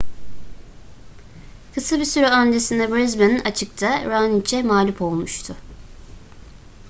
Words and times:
kısa 1.75 1.99
bir 1.99 2.05
süre 2.05 2.27
öncesinde 2.29 2.91
brisbane 2.93 3.41
açık'ta 3.45 4.05
raonic'e 4.05 4.63
mağlup 4.63 5.01
olmuştu 5.01 5.55